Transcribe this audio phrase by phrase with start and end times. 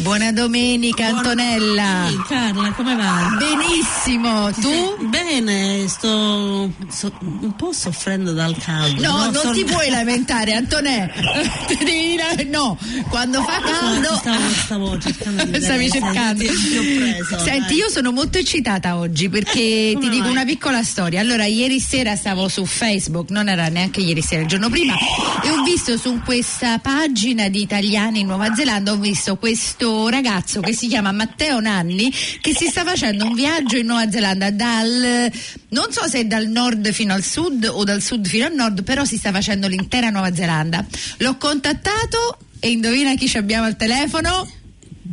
[0.00, 2.06] Buona domenica Antonella.
[2.08, 3.36] Sì, Carla, come va?
[3.36, 5.08] Benissimo, tu?
[5.08, 9.02] Bene, sto so, un po' soffrendo dal caldo.
[9.02, 9.50] No, no non so...
[9.50, 11.12] ti puoi lamentare Antonella.
[12.48, 14.14] no, quando fa caldo...
[14.16, 16.44] Stavo, stavo cercando di Stavi cercando.
[16.44, 21.20] Preso, Senti, io sono molto eccitata oggi perché come ti dico una piccola storia.
[21.20, 24.94] Allora, ieri sera stavo su Facebook, non era neanche ieri sera, il giorno prima,
[25.42, 30.08] e ho visto su questa pagina di italiani in Nuova Zelanda, ho visto questo questo
[30.08, 34.50] ragazzo che si chiama Matteo Nanni che si sta facendo un viaggio in Nuova Zelanda
[34.50, 35.30] dal
[35.68, 39.04] non so se dal nord fino al sud o dal sud fino al nord, però
[39.04, 40.84] si sta facendo l'intera Nuova Zelanda.
[41.18, 44.50] L'ho contattato e indovina chi ci abbiamo al telefono?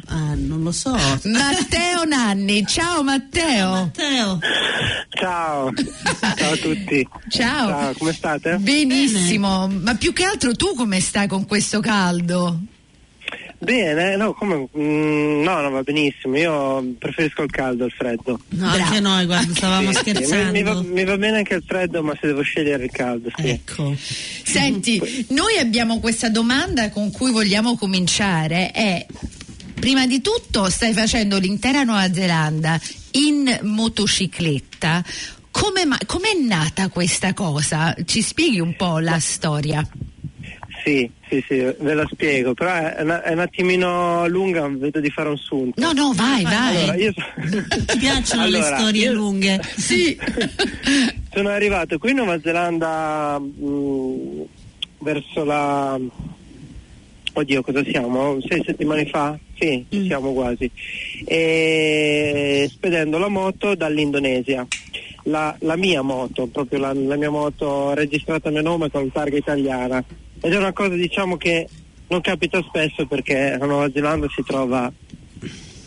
[0.07, 0.91] Ah, non lo so.
[0.91, 3.69] Matteo Nanni, ciao Matteo.
[3.69, 4.39] Matteo.
[5.09, 5.71] Ciao,
[6.35, 7.07] ciao a tutti.
[7.29, 7.67] Ciao.
[7.69, 7.93] ciao.
[7.97, 8.57] come state?
[8.57, 9.79] Benissimo, Bene.
[9.81, 12.59] ma più che altro tu come stai con questo caldo?
[13.65, 16.37] Bene, no, come, mm, no, no, va benissimo.
[16.37, 18.39] Io preferisco il caldo al freddo.
[18.49, 18.83] No, Bravo.
[18.83, 20.45] anche noi, guarda, stavamo sì, scherzando.
[20.45, 22.91] Sì, mi, mi, va, mi, va, bene anche il freddo, ma se devo scegliere il
[22.91, 23.49] caldo, sì.
[23.49, 23.95] Ecco.
[23.97, 28.69] Senti, noi abbiamo questa domanda con cui vogliamo cominciare.
[28.69, 29.03] È
[29.73, 32.79] prima di tutto stai facendo l'intera Nuova Zelanda
[33.11, 35.03] in motocicletta.
[35.49, 37.95] Come è nata questa cosa?
[38.05, 39.83] Ci spieghi un po' la storia?
[40.85, 45.09] Sì, sì, sì, ve la spiego, però è, una, è un attimino lunga, vedo di
[45.09, 45.81] fare un sunto.
[45.81, 46.77] No, no, vai, vai.
[46.77, 47.11] Allora, io...
[47.87, 49.13] Ti piacciono allora, le storie io...
[49.13, 49.59] lunghe?
[49.75, 50.15] Sì.
[51.33, 54.41] Sono arrivato qui in Nuova Zelanda mh, mm,
[54.99, 55.99] verso la...
[57.33, 58.37] Oddio, cosa siamo?
[58.47, 59.35] Sei settimane fa?
[59.57, 60.05] Sì, mm.
[60.05, 60.69] siamo quasi.
[61.25, 62.69] E...
[62.71, 64.67] Spedendo la moto dall'Indonesia.
[65.23, 69.35] La, la mia moto, proprio la, la mia moto registrata a mio nome con targa
[69.35, 70.05] italiana
[70.45, 71.67] ed è una cosa diciamo che
[72.07, 74.93] non capita spesso perché la Nuova Zelanda si trova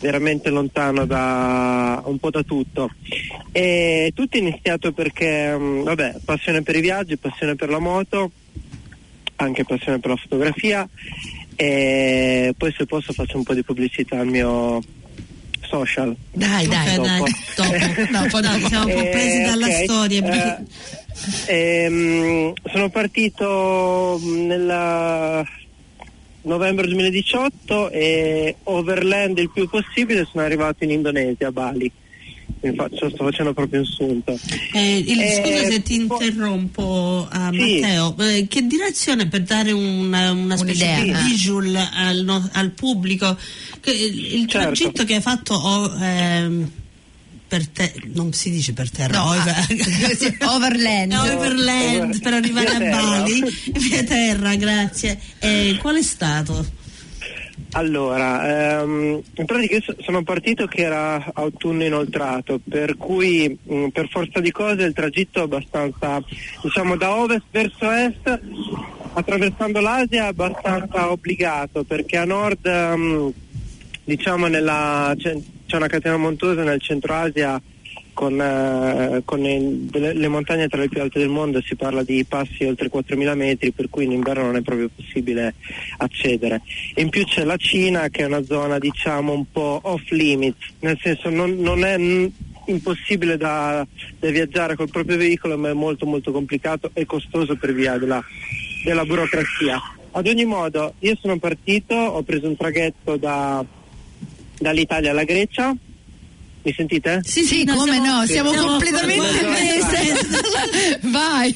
[0.01, 2.91] veramente lontano da un po' da tutto
[3.53, 8.31] e tutto è iniziato perché mm, vabbè passione per i viaggi passione per la moto
[9.37, 10.87] anche passione per la fotografia
[11.55, 14.81] e poi se posso faccio un po' di pubblicità al mio
[15.61, 17.07] social dai dai dopo.
[17.07, 18.67] dai dopo, dopo, dopo.
[18.67, 19.83] siamo un po' presi dalla okay.
[19.85, 20.98] storia eh,
[21.47, 25.45] Ehm, sono partito nel
[26.41, 31.91] novembre 2018 e overland il più possibile sono arrivato in Indonesia, a Bali.
[32.75, 34.37] Faccio, sto facendo proprio un sunto.
[34.73, 37.79] Eh, il, eh, scusa se ti interrompo, uh, sì.
[37.79, 43.37] Matteo, eh, che direzione per dare una, una specie di visual al, al pubblico?
[43.79, 44.73] Che, il certo.
[44.73, 46.71] tragitto che hai fatto oh, ehm,
[47.49, 49.55] per te, non si dice per terra, no, over,
[50.37, 51.11] ah, overland.
[51.17, 53.43] overland per arrivare a Bali,
[53.73, 55.19] via terra, grazie.
[55.39, 56.77] E qual è stato?
[57.71, 63.87] Allora, ehm, in pratica io sono partito che era autunno inoltrato, per cui mh, mm,
[63.87, 66.23] per forza di cose il tragitto è abbastanza,
[66.61, 68.39] diciamo da ovest verso est,
[69.13, 73.29] attraversando l'Asia è abbastanza obbligato, perché a nord, mh, mm,
[74.09, 77.61] diciamo nella, c'è una catena montuosa nel centro Asia
[78.11, 82.01] con, eh, con il, delle, le montagne tra le più alte del mondo, si parla
[82.01, 85.53] di passi oltre 4.000 metri, per cui in inverno non è proprio possibile
[85.97, 86.63] accedere.
[86.95, 90.97] In più c'è la Cina che è una zona diciamo un po' off limits, nel
[90.99, 92.31] senso non, non è n-
[92.65, 93.85] impossibile da,
[94.17, 98.23] da, viaggiare col proprio veicolo, ma è molto molto complicato e costoso per via della,
[98.83, 99.79] della burocrazia.
[100.11, 103.63] Ad ogni modo, io sono partito, ho preso un traghetto da
[104.59, 105.75] dall'Italia alla Grecia.
[106.61, 107.21] Mi sentite?
[107.23, 110.99] Sì, sì, no, come siamo, no, siamo, siamo completamente prese.
[111.07, 111.53] Vai.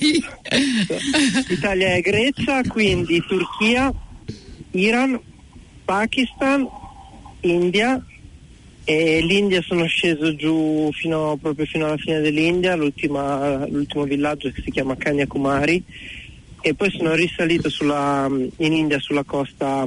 [1.50, 3.94] Italia e Grecia, quindi Turchia,
[4.72, 5.20] Iran,
[5.84, 6.68] Pakistan,
[7.42, 8.02] India
[8.86, 13.68] e l'India sono sceso giù fino, proprio fino alla fine dell'India, l'ultimo
[14.06, 15.84] villaggio che si chiama Kanyakumari
[16.62, 19.86] e poi sono risalito sulla, in India sulla costa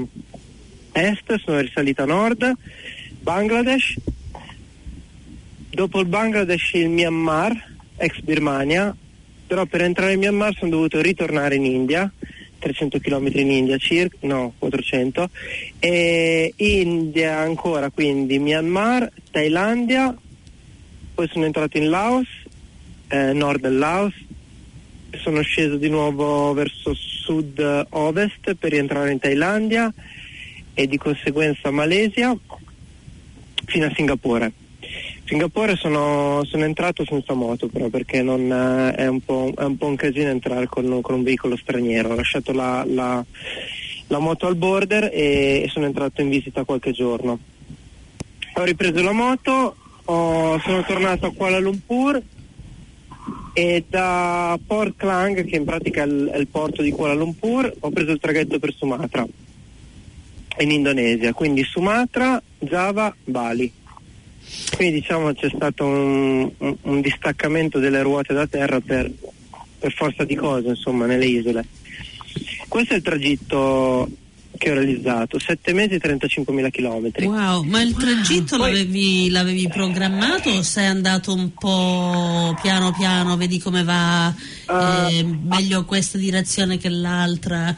[0.93, 2.53] est, sono risalito a nord
[3.27, 3.97] Bangladesh,
[5.69, 7.53] dopo il Bangladesh il Myanmar,
[7.97, 8.95] ex Birmania,
[9.49, 12.09] però per entrare in Myanmar sono dovuto ritornare in India,
[12.61, 15.29] 300 km in India circa, no 400,
[15.81, 20.17] e India ancora, quindi Myanmar, Thailandia,
[21.13, 22.29] poi sono entrato in Laos,
[23.09, 24.15] eh, nord del Laos,
[25.21, 29.93] sono sceso di nuovo verso sud-ovest per rientrare in Thailandia
[30.75, 32.39] e di conseguenza Malesia
[33.67, 34.53] fino a Singapore.
[35.25, 39.21] Singapore sono, sono entrato senza moto però perché non, eh, è, un
[39.57, 42.11] è, un po', un casino entrare con, con un veicolo straniero.
[42.11, 43.25] Ho lasciato la, la,
[44.07, 47.39] la moto al border e, e, sono entrato in visita qualche giorno.
[48.55, 52.23] Ho ripreso la moto, ho, sono tornato a Kuala Lumpur
[53.53, 57.75] e da Port Klang, che in pratica è il, è il porto di Kuala Lumpur,
[57.81, 59.27] ho preso il traghetto per Sumatra
[60.59, 63.73] in Indonesia, quindi Sumatra, Java, Bali.
[64.77, 69.11] Quindi diciamo c'è stato un, un, un distaccamento delle ruote da terra per,
[69.79, 71.65] per, forza di cose, insomma, nelle isole.
[72.69, 74.09] Questo è il tragitto
[74.57, 77.27] che ho realizzato, 7 mesi e 35 mila chilometri.
[77.27, 83.37] Wow, ma il tragitto Poi, l'avevi, l'avevi, programmato o sei andato un po' piano piano,
[83.37, 84.35] vedi come va,
[84.69, 87.75] uh, eh, meglio questa direzione che l'altra?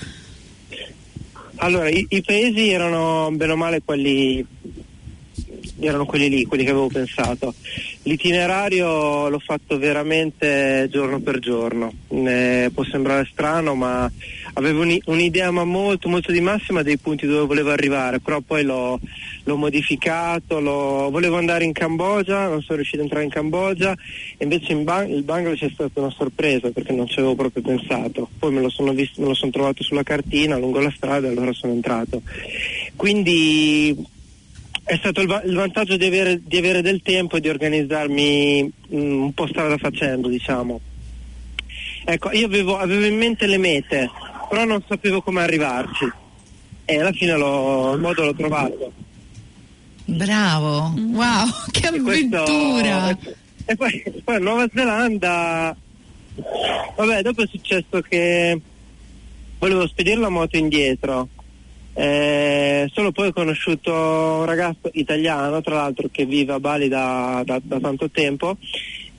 [1.56, 4.46] Allora, i, i paesi erano bene o male quelli
[5.80, 7.54] erano quelli lì, quelli che avevo pensato.
[8.02, 14.10] L'itinerario l'ho fatto veramente giorno per giorno, eh, può sembrare strano ma
[14.54, 18.64] avevo un, un'idea ma molto molto di massima dei punti dove volevo arrivare, però poi
[18.64, 18.98] l'ho,
[19.44, 23.94] l'ho modificato, l'ho, volevo andare in Cambogia, non sono riuscito ad entrare in Cambogia,
[24.38, 28.28] invece in Bang- il Bangladesh è stata una sorpresa perché non ci avevo proprio pensato,
[28.38, 31.30] poi me lo sono, visto, me lo sono trovato sulla cartina lungo la strada e
[31.30, 32.22] allora sono entrato.
[32.96, 34.16] Quindi
[34.88, 38.62] è stato il, va- il vantaggio di avere, di avere, del tempo e di organizzarmi
[38.62, 40.80] mh, mm, un po' strada facendo, diciamo.
[42.06, 44.10] Ecco, io avevo, avevo, in mente le mete,
[44.48, 46.10] però non sapevo come arrivarci.
[46.86, 48.92] E alla fine l'ho, il modo l'ho trovato.
[50.06, 53.14] Bravo, wow, che avventura!
[53.14, 53.36] Questo,
[53.66, 55.76] e poi, poi Nuova Zelanda,
[56.96, 58.58] vabbè, dopo è successo che
[59.58, 61.28] volevo spedire la moto indietro
[62.00, 67.42] eh, solo poi ho conosciuto un ragazzo italiano, tra l'altro, che vive a Bali da,
[67.44, 68.56] da, da tanto tempo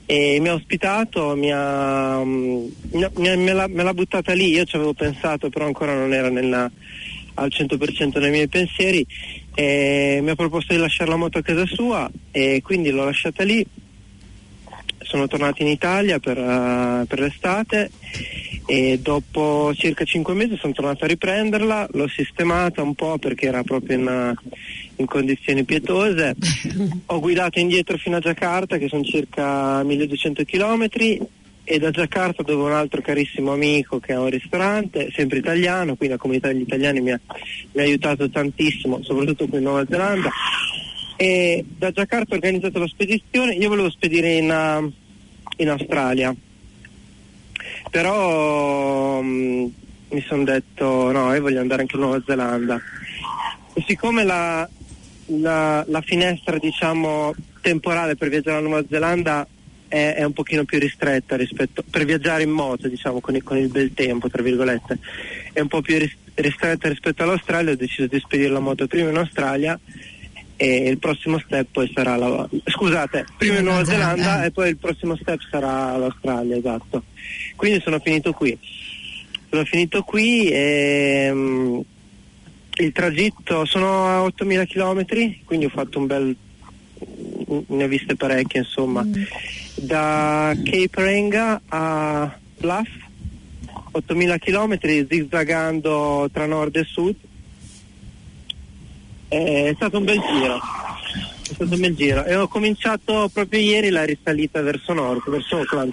[0.06, 4.48] e mi ha ospitato, mi ha, mm, mi ha, me, l'ha, me, l'ha, buttata lì,
[4.48, 6.70] io ci avevo pensato, però ancora non era nella,
[7.34, 9.06] al 100% nei miei pensieri.
[9.54, 13.44] E mi ha proposto di lasciare la moto a casa sua e quindi l'ho lasciata
[13.44, 13.62] lì.
[15.10, 17.90] Sono tornato in Italia per, uh, per l'estate
[18.64, 23.64] e dopo circa 5 mesi sono tornato a riprenderla, l'ho sistemata un po' perché era
[23.64, 24.34] proprio in,
[24.94, 26.36] in condizioni pietose,
[27.06, 30.86] ho guidato indietro fino a Giacarta che sono circa 1200 km
[31.64, 36.14] e da Giacarta dove un altro carissimo amico che ha un ristorante, sempre italiano, quindi
[36.14, 37.20] la comunità degli italiani mi ha,
[37.72, 40.30] mi ha aiutato tantissimo, soprattutto qui in Nuova Zelanda.
[41.16, 44.92] E da Giacarta ho organizzato la spedizione, io volevo spedire in, uh,
[45.60, 46.34] in Australia
[47.88, 49.66] però mh, mm,
[50.10, 52.80] mi sono detto no, io voglio andare anche in Nuova Zelanda.
[53.72, 54.68] E siccome la,
[55.26, 59.46] la, la finestra diciamo temporale per viaggiare in Nuova Zelanda
[59.86, 63.56] è, è, un pochino più ristretta rispetto per viaggiare in moto, diciamo, con il, con
[63.56, 64.98] il bel tempo, tra virgolette,
[65.52, 65.98] è un po' più
[66.34, 69.78] ristretta rispetto all'Australia, ho deciso di spedire la moto prima in Australia
[70.62, 74.76] e il prossimo step poi sarà la scusate, prima in Nuova Zelanda e poi il
[74.76, 77.04] prossimo step sarà l'Australia, esatto.
[77.56, 78.58] Quindi sono finito qui.
[79.48, 81.82] Sono finito qui e um,
[82.74, 85.06] il tragitto sono a 8000 km,
[85.46, 86.36] quindi ho fatto un bel
[87.68, 89.02] ne ho viste parecchie insomma.
[89.02, 89.12] Mm.
[89.76, 92.88] Da Cape Renga a Bluff
[93.92, 97.16] 8000 km zigzagando tra nord e sud
[99.30, 100.56] è stato un bel giro.
[100.56, 102.24] È stato un bel giro.
[102.24, 105.92] E ho cominciato proprio ieri la risalita verso nord, verso Auckland.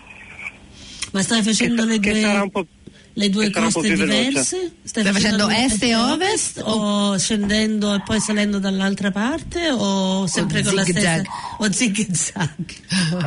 [1.11, 2.65] Ma stai facendo che, le due,
[3.13, 4.73] le due coste diverse?
[4.83, 6.61] Stai, stai facendo est e ovest?
[6.65, 9.69] O scendendo e poi salendo dall'altra parte?
[9.69, 11.21] O sempre o con la stessa?
[11.59, 12.49] O zig zag?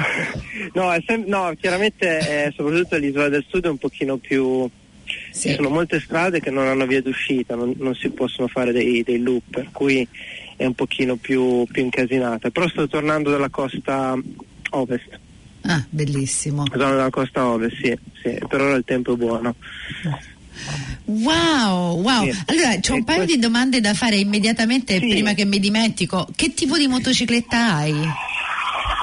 [0.74, 4.68] no, sem- no, chiaramente eh, soprattutto l'isola del sud è un pochino più
[5.30, 5.50] sì.
[5.50, 9.02] Ci sono molte strade che non hanno via d'uscita, non, non si possono fare dei,
[9.02, 10.06] dei, loop, per cui
[10.56, 12.50] è un pochino più, più incasinata.
[12.50, 14.18] Però sto tornando dalla costa
[14.70, 15.18] ovest.
[15.62, 16.64] Ah, bellissimo.
[16.66, 19.54] Sono dalla costa ovest, sì, sì, per ora il tempo è buono.
[21.04, 22.30] Wow, wow.
[22.30, 22.42] Sì.
[22.46, 23.36] Allora, c'ho un paio questo...
[23.36, 25.08] di domande da fare immediatamente sì.
[25.08, 26.28] prima che mi dimentico.
[26.34, 27.94] Che tipo di motocicletta hai?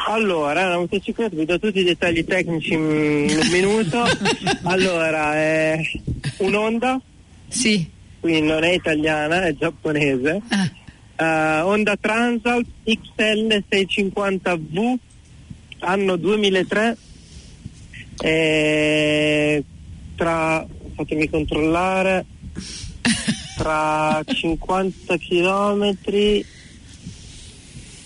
[0.10, 4.04] Allora, la motocicletta, vi do tutti i dettagli tecnici in un minuto.
[4.64, 5.82] allora, è
[6.38, 7.00] un'Honda.
[7.48, 7.90] Sì.
[8.20, 10.42] Quindi non è italiana, è giapponese.
[10.50, 10.72] Ah.
[11.20, 14.96] Uh, Honda Transalt XL 650V,
[15.80, 16.98] anno 2003.
[18.20, 19.64] E
[20.16, 20.66] tra,
[20.96, 22.26] fatemi controllare,
[23.56, 25.96] tra 50 km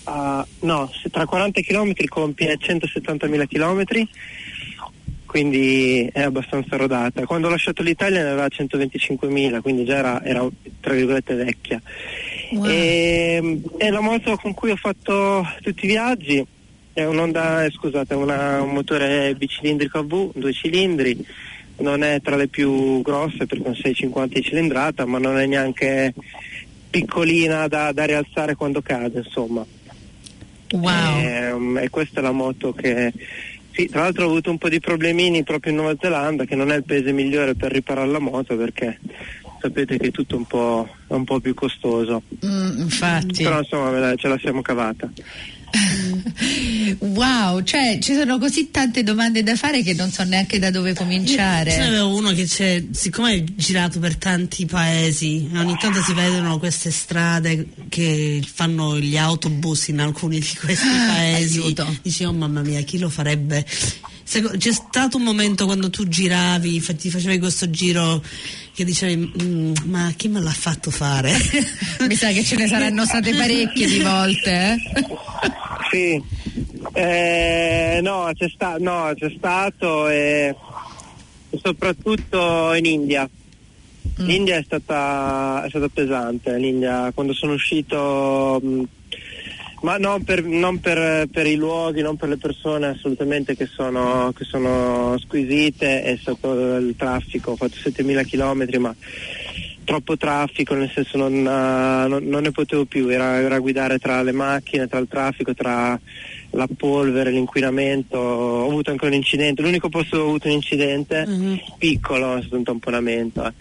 [0.04, 4.08] uh, no, tra 40 km compie 170.000 km
[5.32, 7.24] quindi è abbastanza rodata.
[7.24, 10.46] Quando ho lasciato l'Italia ne aveva 125.000, quindi già era, era
[10.78, 11.80] tra virgolette vecchia.
[12.50, 12.66] Wow.
[12.66, 16.46] E, è la moto con cui ho fatto tutti i viaggi,
[16.92, 21.26] è un'onda, eh, scusate, una, un motore bicilindrico a V, due cilindri,
[21.78, 26.12] non è tra le più grosse perché non 650 di cilindrata, ma non è neanche
[26.90, 29.64] piccolina da, da rialzare quando cade, insomma.
[30.72, 31.16] Wow.
[31.16, 33.12] E, e, questa è la moto che
[33.72, 36.70] sì, tra l'altro ho avuto un po' di problemini proprio in Nuova Zelanda, che non
[36.70, 38.98] è il paese migliore per riparare la moto perché
[39.60, 42.22] sapete che è tutto un po', un po più costoso.
[42.44, 43.42] Mm, infatti.
[43.42, 45.10] Però insomma ce la siamo cavata.
[46.98, 50.94] wow, cioè ci sono così tante domande da fare che non so neanche da dove
[50.94, 51.70] cominciare.
[51.70, 56.58] Ce n'avevo uno che c'è, siccome è girato per tanti paesi, ogni tanto si vedono
[56.58, 61.60] queste strade che fanno gli autobus in alcuni di questi ah, paesi.
[61.60, 61.98] Aiuto.
[62.02, 63.64] Dici, oh mamma mia, chi lo farebbe?
[64.24, 68.22] C'è stato un momento quando tu giravi, ti facevi questo giro
[68.74, 71.36] che dicevi mm, ma chi me l'ha fatto fare?
[72.08, 74.78] Mi sa che ce ne saranno state parecchie di volte.
[74.94, 75.04] Eh?
[75.92, 76.18] Sì,
[76.94, 80.56] eh, no, c'è sta- no, c'è stato e
[81.60, 83.28] soprattutto in India.
[84.22, 84.26] Mm.
[84.26, 88.82] L'India è stata, è stata pesante, l'India quando sono uscito mh, mm,
[89.82, 94.32] ma non, per, non per, per, i luoghi, non per le persone assolutamente che sono,
[94.34, 98.94] che sono squisite, è stato il traffico, ho fatto 7000 km ma
[99.84, 104.22] troppo traffico, nel senso non, uh, non, non ne potevo più, era, era, guidare tra
[104.22, 105.98] le macchine, tra il traffico, tra
[106.50, 111.26] la polvere, l'inquinamento, ho avuto anche un incidente, l'unico posto dove ho avuto un incidente
[111.26, 111.56] mm-hmm.
[111.78, 113.46] piccolo, è stato un tamponamento.
[113.46, 113.52] Eh.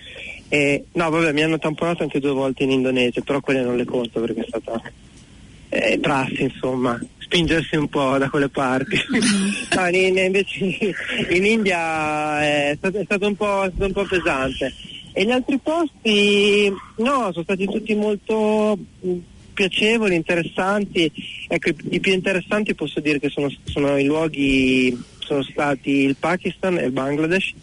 [0.50, 3.86] E, no, vabbè, mi hanno tamponato anche due volte in Indonesia, però quelle non le
[3.86, 4.82] conto perché è stata
[5.70, 8.98] eh, prassi, insomma, spingersi un po' da quelle parti.
[9.74, 10.94] no, in, invece
[11.30, 14.74] in India è stato, è stato, un po', è stato un po' pesante.
[15.14, 19.18] E gli altri posti, no, sono stati tutti molto mm,
[19.54, 21.12] piacevoli, interessanti.
[21.48, 26.78] Ecco, i, più interessanti posso dire che sono, sono, i luoghi, sono stati il Pakistan
[26.78, 27.54] e il Bangladesh,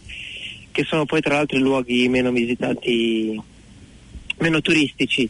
[0.71, 3.41] che sono poi tra l'altro i luoghi meno visitati,
[4.37, 5.29] meno turistici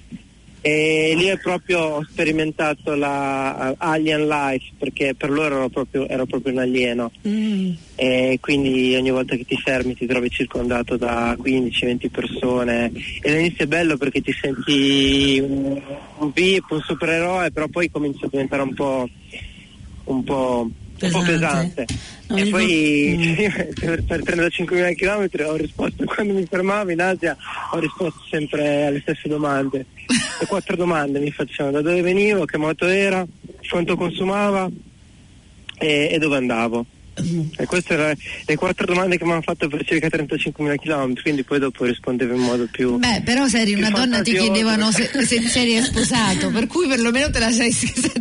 [0.61, 6.51] e lì proprio ho sperimentato la alien life perché per loro ero proprio, ero proprio
[6.53, 7.71] un alieno mm.
[7.95, 13.63] e quindi ogni volta che ti fermi ti trovi circondato da 15-20 persone e all'inizio
[13.63, 15.81] è bello perché ti senti un,
[16.17, 19.07] un VIP, un supereroe però poi comincia a diventare un po',
[20.05, 20.69] un po',
[21.05, 21.85] un po pesante
[22.29, 23.73] No, e poi mm.
[23.73, 27.35] per, per 35.000 km ho risposto, quando mi fermavo in Asia
[27.71, 29.85] ho risposto sempre alle stesse domande.
[30.05, 33.25] Le quattro domande mi facevano da dove venivo, che moto era,
[33.67, 34.69] quanto consumava
[35.79, 36.85] e, e dove andavo.
[37.57, 38.13] E queste erano
[38.45, 42.35] le quattro domande che mi hanno fatto per circa 35.000 km, quindi poi dopo rispondevo
[42.35, 42.97] in modo più.
[42.97, 47.29] Beh, però se eri una donna ti chiedevano se, se eri sposato, per cui perlomeno
[47.29, 47.71] te la sei,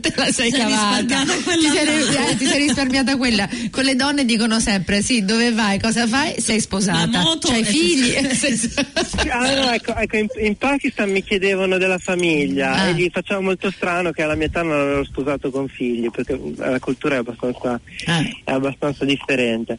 [0.01, 1.25] te la sei cavata.
[1.25, 3.49] Ti sei, eh, ti sei, risparmiata quella.
[3.71, 6.41] Con le donne dicono sempre: sì, dove vai, cosa fai?
[6.41, 7.23] Sei sposata.
[7.41, 8.15] C'hai figli.
[9.31, 12.89] allora, ecco, ecco in, in, Pakistan mi chiedevano della famiglia ah.
[12.89, 16.39] e gli facciamo molto strano che alla mia età non avevo sposato con figli, perché
[16.57, 18.23] la cultura è abbastanza, ah.
[18.45, 19.79] è abbastanza abbastanza differente.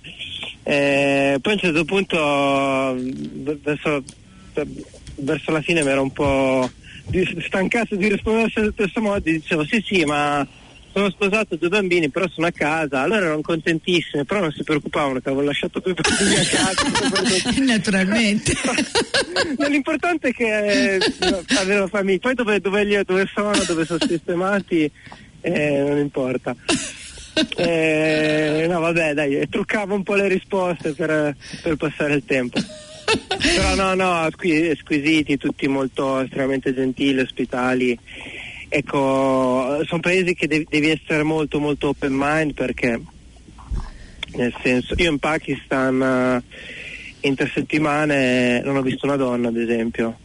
[0.63, 2.95] Eh, poi a un certo punto
[3.61, 4.03] verso,
[5.15, 6.69] verso la fine mi ero un po'
[7.45, 10.47] stancato di rispondere allo stesso modo, dicevo sì sì ma
[10.91, 13.01] sono sposato due bambini però sono a casa.
[13.01, 17.61] Allora erano contentissime però non si preoccupavano che avevo lasciato due bambini a casa.
[17.63, 18.53] Naturalmente.
[19.69, 20.99] L'importante è che eh,
[21.57, 22.19] avevo famiglia.
[22.19, 24.91] Poi dove, dove, dove sono dove sono sistemati
[25.41, 26.53] eh, non importa
[27.57, 32.59] eh, no, vabbè, dai, truccavo un po' le risposte per, per passare il tempo.
[33.37, 37.97] Però no, no, squisiti, tutti molto estremamente gentili, ospitali.
[38.67, 43.01] Ecco, sono paesi che devi, devi essere molto molto open mind perché
[44.35, 46.43] nel senso, io in Pakistan
[47.21, 50.17] in tre settimane non ho visto una donna ad esempio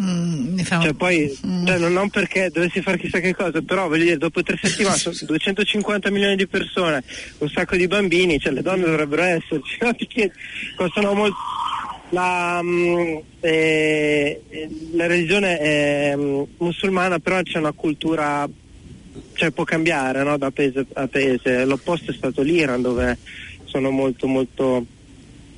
[0.00, 0.58] Mm.
[0.60, 1.66] Cioè poi, mm.
[1.66, 4.96] cioè, non, non, perché dovessi fare chissà che cosa, però voglio dire, dopo tre settimane
[4.96, 7.02] sono 250 milioni di persone,
[7.38, 9.94] un sacco di bambini, cioè le donne dovrebbero esserci, no?
[10.76, 11.36] costano molto.
[12.10, 14.40] La, mm, eh,
[14.92, 18.48] la, religione è mm, musulmana, però c'è una cultura,
[19.34, 20.36] cioè può cambiare no?
[20.36, 21.64] da paese a paese.
[21.64, 23.16] L'opposto è stato l'Iran, dove
[23.64, 24.84] sono molto molto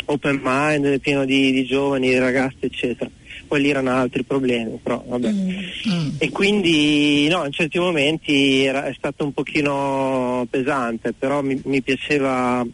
[0.07, 3.11] open mind, pieno di, di giovani, di ragazzi, eccetera.
[3.55, 5.31] Poi lì erano altri problemi, però vabbè.
[5.31, 5.49] Mm.
[5.49, 6.09] mm.
[6.19, 11.81] E quindi no, in certi momenti era, è stato un pochino pesante, però mi, mi
[11.81, 12.67] piaceva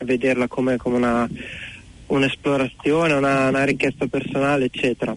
[0.00, 1.28] vederla come, come una,
[2.06, 5.14] un'esplorazione, una, una, ricchezza personale, eccetera.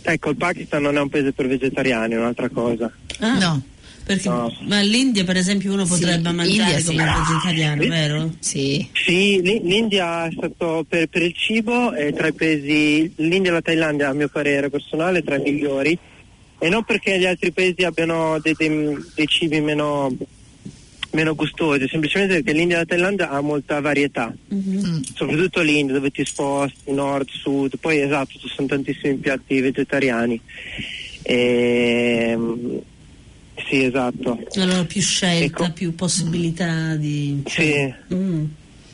[0.00, 2.90] Ecco, il Pakistan non è un paese per vegetariani, è un'altra cosa.
[3.18, 3.36] Ah.
[3.36, 3.62] No.
[4.08, 4.50] Perché, no.
[4.62, 7.32] Ma l'India per esempio uno potrebbe sì, mangiare come sì.
[7.32, 7.88] vegetariano, sì.
[7.88, 8.32] vero?
[8.38, 8.88] Sì.
[8.94, 13.60] Sì, l'India è stato per, per il cibo è tra i paesi, l'India e la
[13.60, 15.98] Thailandia a mio parere personale tra i migliori
[16.58, 20.16] e non perché gli altri paesi abbiano dei, dei, dei cibi meno,
[21.10, 25.00] meno gustosi, semplicemente perché l'India e la Thailandia ha molta varietà, mm-hmm.
[25.14, 30.40] soprattutto l'India dove ti sposti, nord, sud, poi esatto ci sono tantissimi piatti vegetariani.
[31.20, 32.80] E, ehm,
[33.66, 34.38] sì, esatto.
[34.56, 35.72] Allora più scelta, ecco.
[35.72, 37.42] più possibilità di...
[37.46, 37.94] Sì.
[38.12, 38.44] Mm.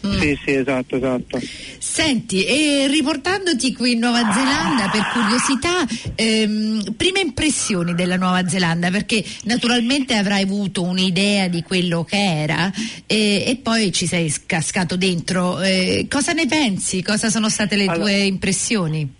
[0.06, 0.21] Mm.
[0.21, 1.40] Sì, sì, esatto, esatto.
[1.78, 8.90] Senti, e riportandoti qui in Nuova Zelanda per curiosità, ehm, prime impressioni della Nuova Zelanda,
[8.90, 12.71] perché naturalmente avrai avuto un'idea di quello che era
[13.06, 15.61] e, e poi ci sei cascato dentro.
[15.62, 17.02] Eh, cosa ne pensi?
[17.02, 19.11] Cosa sono state le allora, tue impressioni?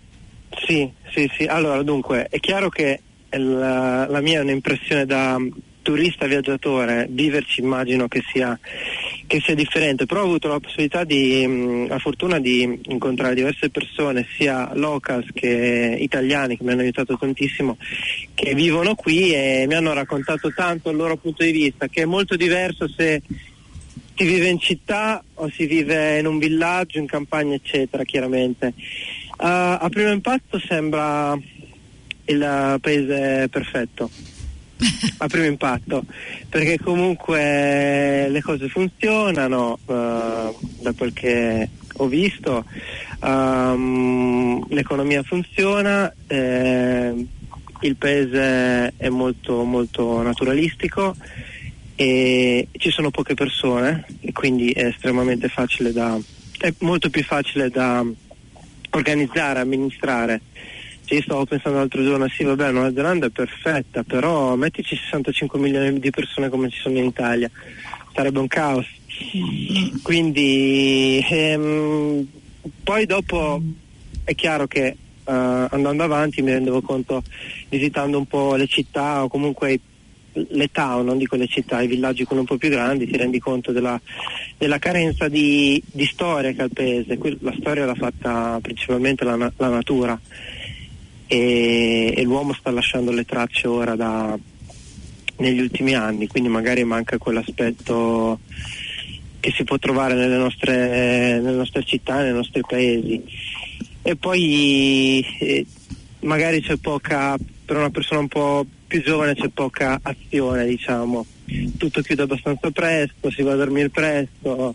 [0.67, 1.45] Sì, sì, sì.
[1.45, 5.37] Allora, dunque, è chiaro che la, la mia è un'impressione da
[5.85, 8.57] turista viaggiatore, viverci immagino che sia,
[9.27, 14.25] che sia differente, però ho avuto la possibilità di, la fortuna di incontrare diverse persone,
[14.35, 17.77] sia locals che italiani che mi hanno aiutato tantissimo,
[18.33, 22.05] che vivono qui e mi hanno raccontato tanto il loro punto di vista, che è
[22.05, 23.21] molto diverso se
[24.15, 28.73] si vive in città o si vive in un villaggio, in campagna, eccetera, chiaramente.
[29.37, 31.37] Uh, a primo impatto sembra
[32.25, 34.09] il paese perfetto
[35.19, 36.03] a primo impatto
[36.49, 39.93] perché comunque le cose funzionano uh,
[40.81, 42.65] da quel che ho visto
[43.21, 47.27] um, l'economia funziona eh,
[47.81, 51.15] il paese è molto molto naturalistico
[51.95, 56.19] e ci sono poche persone e quindi è estremamente facile da
[56.57, 58.03] è molto più facile da
[58.91, 60.41] organizzare, amministrare
[61.05, 65.99] sì, stavo pensando l'altro giorno, sì vabbè, Nuova Zelanda è perfetta, però mettici 65 milioni
[65.99, 67.49] di persone come ci sono in Italia,
[68.13, 68.87] sarebbe un caos.
[70.01, 72.27] Quindi ehm,
[72.83, 73.61] poi dopo
[74.23, 75.31] è chiaro che uh,
[75.69, 77.21] andando avanti mi rendevo conto,
[77.69, 79.79] visitando un po' le città o comunque
[80.33, 83.39] le town, non dico le città, i villaggi quelli un po' più grandi, ti rendi
[83.39, 83.99] conto della,
[84.57, 87.17] della carenza di, di, storia che ha il paese.
[87.39, 90.19] La storia l'ha fatta principalmente la, la natura
[91.27, 94.37] e, e l'uomo sta lasciando le tracce ora da,
[95.37, 98.39] negli ultimi anni, quindi magari manca quell'aspetto
[99.39, 103.21] che si può trovare nelle nostre, nelle nostre città, nei nostri paesi.
[104.01, 105.65] E poi eh,
[106.21, 111.25] magari c'è poca, per una persona un po' più giovane c'è poca azione, diciamo.
[111.77, 114.73] Tutto chiude abbastanza presto, si va a dormire presto,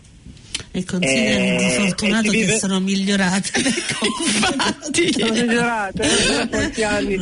[0.73, 2.57] e considerano eh, fortunato che vive...
[2.57, 3.51] sono migliorate.
[3.59, 5.13] Infatti.
[5.13, 7.17] sono migliorate, sono quanti anni.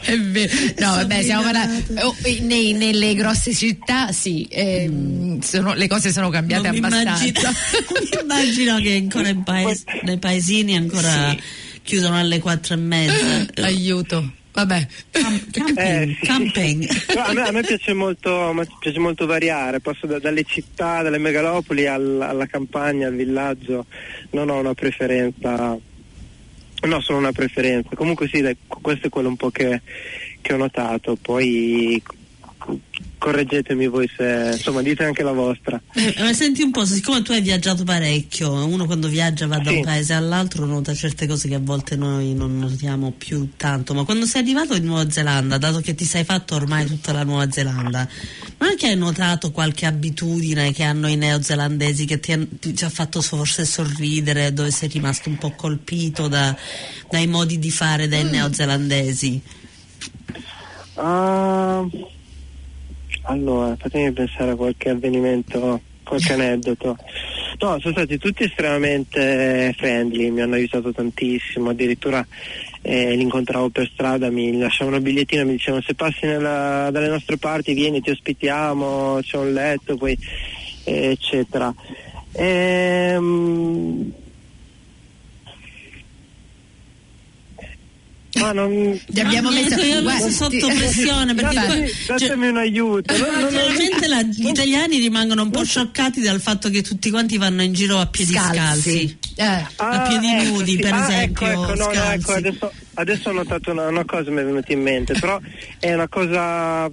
[0.00, 0.52] È vero.
[0.78, 2.00] No, vabbè, siamo parlando.
[2.00, 7.24] Oh, nei, nelle grosse città sì, ehm, sono, le cose sono cambiate non abbastanza.
[7.24, 7.50] Immagino,
[8.22, 11.40] immagino che ancora paes- nei paesini ancora sì.
[11.82, 13.46] chiudono alle quattro e mezza.
[13.62, 14.32] Aiuto.
[14.52, 15.78] Vabbè, camping.
[15.78, 16.26] Eh, sì.
[16.26, 16.86] camping.
[17.16, 21.18] a, me, a, me, piace molto, me piace molto variare, passo da, dalle città, dalle
[21.18, 23.86] megalopoli al, alla campagna, al villaggio,
[24.30, 25.74] non ho una preferenza,
[26.82, 27.96] no, sono una preferenza.
[27.96, 29.80] Comunque sì, dai, questo è quello un po' che,
[30.42, 32.02] che ho notato, poi
[33.22, 35.80] correggetemi voi se insomma dite anche la vostra.
[35.92, 39.70] Eh, ma senti un po', siccome tu hai viaggiato parecchio, uno quando viaggia va da
[39.70, 39.76] sì.
[39.76, 44.02] un paese all'altro nota certe cose che a volte noi non notiamo più tanto, ma
[44.02, 47.48] quando sei arrivato in Nuova Zelanda, dato che ti sei fatto ormai tutta la Nuova
[47.48, 48.08] Zelanda,
[48.58, 52.72] non è che hai notato qualche abitudine che hanno i neozelandesi che ti, ha, ti,
[52.72, 56.56] ti ha fatto forse sorridere, dove sei rimasto un po' colpito da,
[57.08, 58.30] dai modi di fare dei mm.
[58.30, 59.42] neozelandesi?
[60.94, 62.20] Uh
[63.22, 66.96] allora, fatemi pensare a qualche avvenimento, qualche aneddoto.
[67.60, 72.26] No, sono stati tutti estremamente friendly, mi hanno aiutato tantissimo, addirittura
[72.82, 77.08] eh, li incontravo per strada, mi lasciavano il bigliettino, mi dicevano se passi nella, dalle
[77.08, 80.18] nostre parti vieni, ti ospitiamo, c'è un letto, poi
[80.84, 81.72] eh, eccetera.
[82.32, 84.01] Ehm,
[88.42, 89.00] Ma non...
[89.06, 93.16] Ti abbiamo ah, messo io guarda, sotto pressione perché datemi, cioè, datemi un aiuto.
[93.16, 97.62] No, naturalmente la, gli italiani rimangono un po' scioccati dal fatto che tutti quanti vanno
[97.62, 99.18] in giro a piedi scalzi, scalzi.
[99.36, 99.66] Eh.
[99.76, 100.78] Ah, a piedi ecco, nudi, sì.
[100.78, 101.46] per ah, esempio.
[101.46, 104.72] Ecco, ecco, no, no, ecco, adesso, adesso, ho notato una, una cosa mi è venuta
[104.72, 105.40] in mente, però
[105.78, 106.90] è una cosa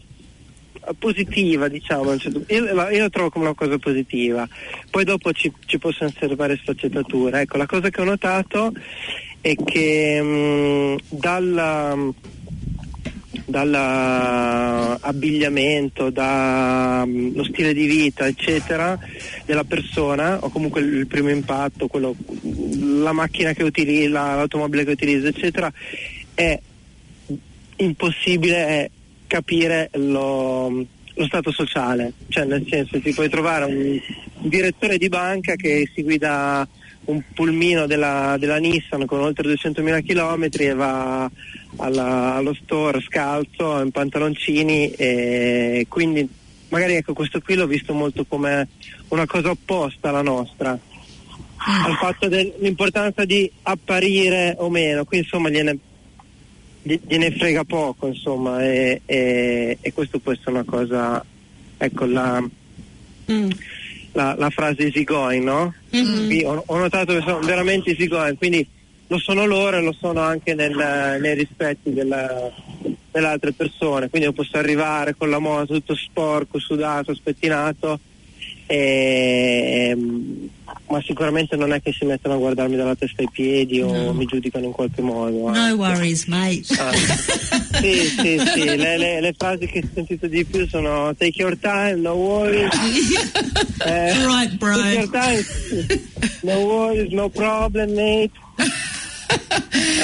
[0.98, 4.48] positiva diciamo io, io, la trovo come una cosa positiva
[4.90, 8.74] poi dopo ci, ci possono essere varie sfaccettature ecco la cosa che ho notato
[9.42, 11.98] è che mh, dalla
[13.50, 18.96] dall'abbigliamento, dallo stile di vita, eccetera,
[19.46, 22.16] della persona, o comunque il primo impatto, quello,
[23.02, 25.74] la macchina che utilizza, l'automobile che utilizza, eccetera,
[26.34, 26.60] è
[27.78, 28.92] impossibile
[29.26, 34.00] capire lo, lo stato sociale, cioè nel senso ti puoi trovare un
[34.42, 36.66] direttore di banca che si guida
[37.10, 41.30] un pulmino della, della Nissan con oltre 200.000 km e va
[41.78, 46.28] alla, allo store scalzo in pantaloncini e quindi
[46.70, 48.68] magari ecco questo qui l'ho visto molto come
[49.10, 51.86] una cosa opposta alla nostra mm.
[51.86, 55.78] al fatto dell'importanza di apparire o meno qui insomma gliene
[56.82, 61.24] gliene frega poco, insomma, e, e, e, questo può essere una cosa,
[61.78, 62.42] ecco la,
[63.32, 63.50] mm.
[64.14, 65.74] La, la frase easy going, no?
[65.96, 66.46] Mm-hmm.
[66.46, 68.66] Ho, ho, notato che sono veramente easy going, quindi
[69.08, 72.52] lo sono loro e lo sono anche nel, nei rispetti della,
[73.12, 78.00] delle altre persone, quindi io posso arrivare con la moto tutto sporco, sudato, spettinato
[78.68, 79.98] e,
[80.90, 84.14] ma sicuramente non è che si mettono a guardarmi dalla testa ai piedi o no.
[84.14, 85.50] mi giudicano in qualche modo.
[85.50, 86.64] No worries, mate.
[86.78, 91.42] Ah, sì, sì, sì, le, le, le, frasi che ho sentito di più sono take
[91.42, 92.74] your time, no worries.
[93.86, 94.76] eh, right, bro.
[94.76, 95.46] Take your time,
[96.42, 98.32] no worries, no problem, mate.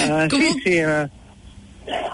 [0.07, 1.09] Uh, Comun- sì, sì, ma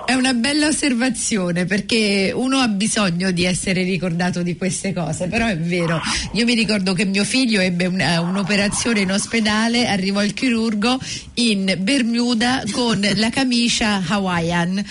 [0.05, 5.47] è una bella osservazione perché uno ha bisogno di essere ricordato di queste cose, però
[5.47, 6.01] è vero.
[6.33, 10.99] Io mi ricordo che mio figlio ebbe una, un'operazione in ospedale, arrivò il chirurgo
[11.35, 14.83] in Bermuda con la camicia hawaiian,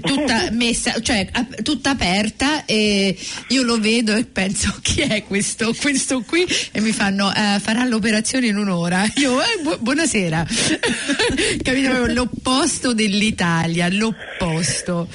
[0.00, 1.28] tutta messa, cioè
[1.62, 3.16] tutta aperta e
[3.48, 7.84] io lo vedo e penso chi è questo, questo qui e mi fanno uh, farà
[7.84, 9.04] l'operazione in un'ora.
[9.16, 10.46] Io eh, bu- buonasera.
[11.62, 12.06] Capito?
[12.06, 15.08] L'opposto dell'Italia, l'opposto posto.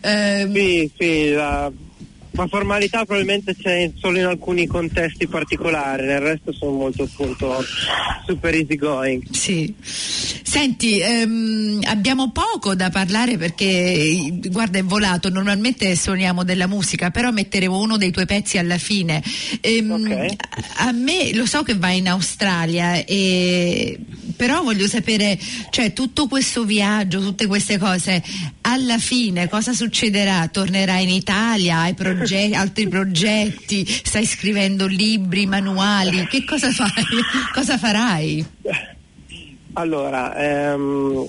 [0.00, 1.70] Eh, sì, sì, la,
[2.30, 7.64] la, formalità probabilmente c'è solo in alcuni contesti particolari, nel resto sono molto appunto
[8.26, 9.22] super easy going.
[9.30, 9.74] Sì.
[10.52, 17.30] Senti, ehm, abbiamo poco da parlare perché guarda è volato, normalmente suoniamo della musica, però
[17.30, 19.22] metteremo uno dei tuoi pezzi alla fine.
[19.62, 20.36] Ehm, okay.
[20.76, 23.98] A me lo so che vai in Australia e
[24.32, 25.38] però voglio sapere,
[25.70, 28.22] cioè tutto questo viaggio, tutte queste cose,
[28.62, 30.48] alla fine cosa succederà?
[30.48, 31.80] Tornerai in Italia?
[31.80, 33.86] Hai progetti, altri progetti?
[33.86, 36.26] Stai scrivendo libri, manuali?
[36.26, 36.90] Che cosa fai?
[37.52, 38.44] cosa farai?
[39.74, 41.26] Allora, ehm,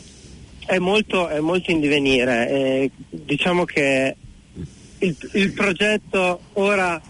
[0.66, 2.50] è, molto, è, molto, in divenire.
[2.50, 4.16] Eh, diciamo che
[5.00, 7.02] il, il progetto ora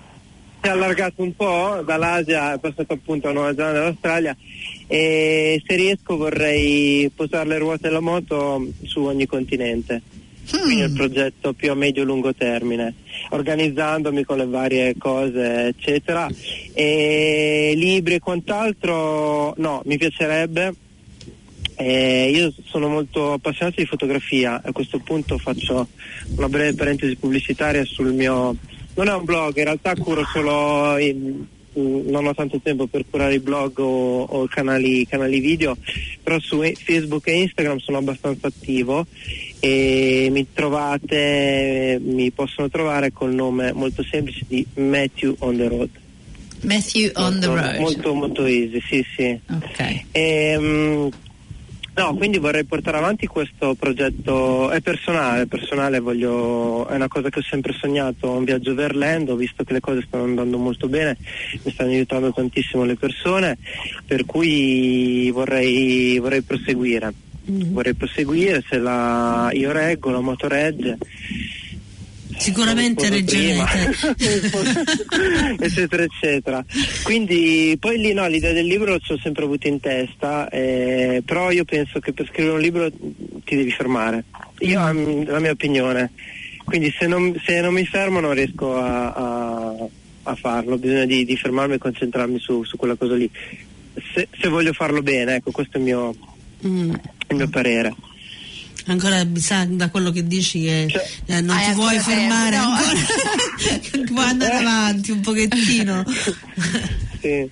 [0.63, 4.37] si è allargato un po' dall'Asia, è passato appunto a Nuova Zelanda e all'Australia
[4.87, 10.01] e se riesco vorrei posare le ruote della moto su ogni continente.
[10.55, 10.61] Mm.
[10.61, 12.93] Quindi il progetto più a medio-lungo termine,
[13.31, 16.29] organizzandomi con le varie cose, eccetera.
[16.73, 20.73] E libri e quant'altro, no, mi piacerebbe.
[21.75, 25.87] Eh, io sono molto appassionato di fotografia, a questo punto faccio
[26.37, 28.55] una breve parentesi pubblicitaria sul mio
[28.95, 33.35] non è un blog, in realtà curo solo il, non ho tanto tempo per curare
[33.35, 35.75] i blog o, o canali, canali, video,
[36.21, 39.05] però su Facebook e Instagram sono abbastanza attivo
[39.59, 45.89] e mi trovate, mi possono trovare col nome molto semplice di Matthew on the Road.
[46.61, 47.77] Matthew on the Road.
[47.79, 49.39] Molto molto easy, sì sì.
[49.49, 50.03] Ok.
[50.11, 51.09] E, um,
[51.95, 57.39] No, quindi vorrei portare avanti questo progetto, è personale, personale voglio, è una cosa che
[57.39, 61.17] ho sempre sognato, un viaggio overland, ho visto che le cose stanno andando molto bene,
[61.61, 63.59] mi stanno aiutando tantissimo le persone,
[64.07, 67.13] per cui vorrei, vorrei proseguire,
[67.49, 67.73] mm-hmm.
[67.73, 70.97] vorrei proseguire, se la, io reggo, la moto regge
[72.43, 73.95] Sicuramente reggerete.
[75.63, 76.65] eccetera, eccetera.
[77.03, 81.51] Quindi poi lì no, l'idea del libro ci ho sempre avuto in testa, eh, però
[81.51, 84.25] io penso che per scrivere un libro ti devi fermare.
[84.59, 85.23] Io mm.
[85.25, 86.11] la mia opinione.
[86.65, 89.87] Quindi se non, se non, mi fermo non riesco a, a,
[90.23, 93.29] a farlo, bisogna di, di, fermarmi e concentrarmi su, su quella cosa lì.
[94.13, 96.13] Se, se, voglio farlo bene, ecco, questo è il mio,
[96.67, 96.93] mm.
[97.29, 97.93] il mio parere.
[98.85, 102.63] Ancora mi sa da quello che dici che cioè, eh, non ti vuoi fermare no.
[102.63, 106.03] ancora, vuoi andare avanti un pochettino.
[107.23, 107.49] Sì.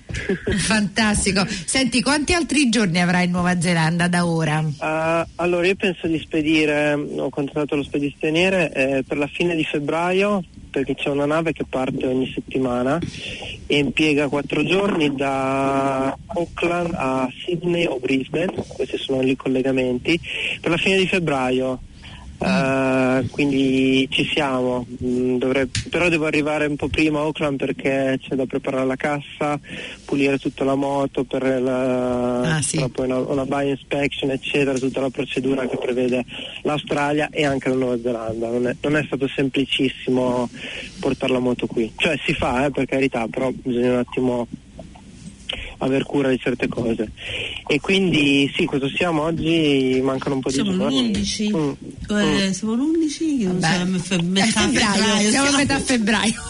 [0.58, 1.46] Fantastico.
[1.64, 4.58] Senti, quanti altri giorni avrai in Nuova Zelanda da ora?
[4.58, 9.64] Uh, allora, io penso di spedire, ho contattato lo spedizioniere eh, per la fine di
[9.64, 12.98] febbraio perché c'è una nave che parte ogni settimana
[13.66, 20.18] e impiega quattro giorni da Auckland a Sydney o Brisbane, questi sono i collegamenti,
[20.60, 21.78] per la fine di febbraio.
[22.42, 28.18] Uh, quindi ci siamo, mm, Dovrei, però devo arrivare un po' prima a Auckland perché
[28.20, 29.60] c'è da preparare la cassa,
[30.04, 32.84] pulire tutta la moto per la, ah, sì.
[32.90, 36.24] poi una, una buy inspection eccetera, tutta la procedura che prevede
[36.62, 38.48] l'Australia e anche la Nuova Zelanda.
[38.48, 40.48] Non è, non è stato semplicissimo
[40.98, 44.48] portare la moto qui, cioè si fa eh, per carità, però bisogna un attimo
[45.82, 47.10] aver cura di certe cose.
[47.66, 50.00] E quindi sì, cosa siamo oggi?
[50.02, 51.12] Mancano un po' siamo di giorni.
[51.12, 51.56] L'11.
[51.56, 52.16] Mm.
[52.16, 52.50] Eh, mm.
[52.50, 53.58] Siamo l'11?
[53.58, 54.52] Siamo a metà febbraio.
[54.62, 55.30] febbraio.
[55.30, 56.42] Siamo a metà febbraio.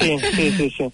[0.00, 0.90] sì, sì, sì, sì.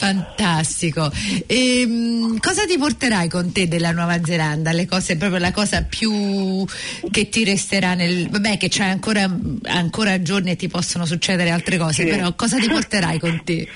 [0.00, 1.12] Fantastico.
[1.46, 4.72] E, um, cosa ti porterai con te della Nuova Zelanda?
[4.72, 6.64] Le cose, proprio la cosa più
[7.10, 8.30] che ti resterà nel.
[8.30, 9.30] Vabbè, che c'è ancora,
[9.64, 12.08] ancora giorni e ti possono succedere altre cose, sì.
[12.08, 13.68] però cosa ti porterai con te?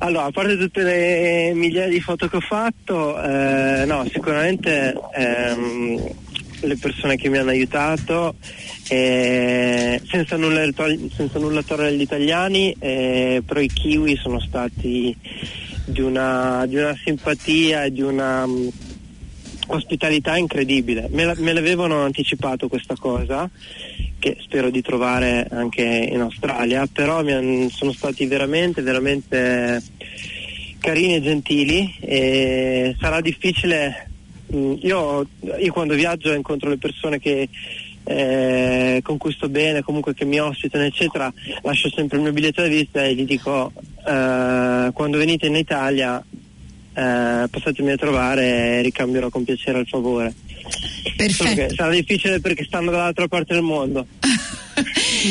[0.00, 6.14] Allora, a parte tutte le migliaia di foto che ho fatto, eh, no, sicuramente ehm,
[6.60, 8.36] le persone che mi hanno aiutato,
[8.88, 10.64] eh, senza, nulla,
[11.14, 15.16] senza nulla togliere agli italiani, eh, però i kiwi sono stati
[15.84, 18.70] di una, di una simpatia e di una um,
[19.66, 21.08] ospitalità incredibile.
[21.10, 23.50] Me, la, me l'avevano anticipato questa cosa
[24.18, 27.22] che spero di trovare anche in Australia, però
[27.70, 29.82] sono stati veramente, veramente
[30.80, 34.10] carini e gentili e sarà difficile.
[34.54, 35.26] Mm, io,
[35.60, 37.48] io quando viaggio incontro le persone che,
[38.04, 42.68] eh, con cui bene, comunque che mi ospitano, eccetera, lascio sempre il mio biglietto da
[42.68, 43.72] visita e gli dico
[44.06, 46.22] eh, quando venite in Italia
[46.94, 50.34] eh, passatemi a trovare e ricambierò con piacere il favore.
[51.16, 51.74] Perfetto.
[51.74, 54.06] Sarà difficile perché stanno dall'altra parte del mondo.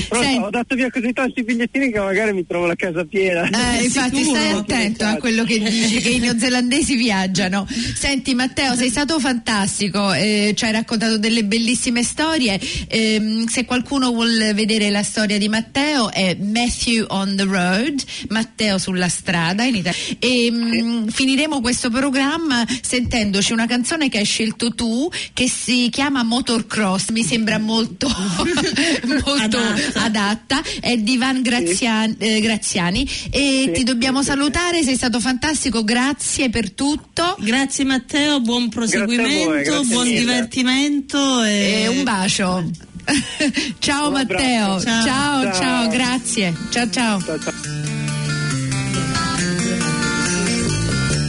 [0.10, 0.38] Però Senti.
[0.44, 3.48] ho dato via così tanti bigliettini che magari mi trovo la casa piena.
[3.48, 4.40] Eh, infatti Sicuro.
[4.40, 7.68] stai attento a quello che dici, che i neozelandesi viaggiano.
[7.96, 12.60] Senti Matteo, sei stato fantastico, eh, ci hai raccontato delle bellissime storie.
[12.88, 18.78] Eh, se qualcuno vuole vedere la storia di Matteo è Matthew on the Road, Matteo
[18.78, 20.00] sulla strada in Italia.
[20.20, 20.52] E sì.
[20.52, 27.10] mh, finiremo questo programma sentendoci una canzone che hai scelto tu che si chiama Motorcross,
[27.10, 28.08] mi sembra molto,
[29.06, 30.04] molto adatta.
[30.04, 30.62] adatta.
[30.82, 32.26] è di Van Graziani, sì.
[32.26, 37.36] eh, Graziani e sì, ti dobbiamo sì, salutare, sei stato fantastico, grazie per tutto.
[37.40, 40.20] Grazie Matteo, buon proseguimento, voi, buon mille.
[40.20, 41.82] divertimento e...
[41.84, 42.70] e un bacio.
[43.80, 45.06] ciao un Matteo, ciao.
[45.06, 45.54] Ciao, ciao.
[45.54, 46.54] ciao, grazie.
[46.70, 47.22] Ciao ciao.
[47.22, 47.54] ciao, ciao.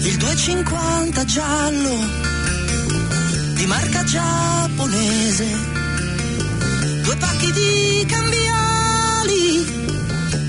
[0.02, 2.26] Il 250 giallo
[3.54, 5.46] di marca giapponese,
[7.08, 9.64] due pacchi di cambiali,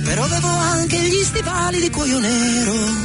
[0.03, 2.98] però avevo anche gli stivali di cuoio nero.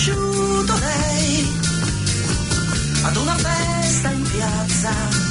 [0.00, 1.46] Conosciuto lei
[3.02, 5.29] ad una festa in piazza.